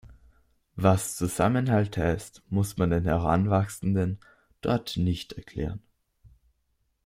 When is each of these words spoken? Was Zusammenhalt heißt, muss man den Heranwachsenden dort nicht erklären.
Was 0.75 1.15
Zusammenhalt 1.15 1.95
heißt, 1.95 2.41
muss 2.49 2.75
man 2.77 2.89
den 2.89 3.03
Heranwachsenden 3.03 4.17
dort 4.61 4.97
nicht 4.97 5.33
erklären. 5.33 5.83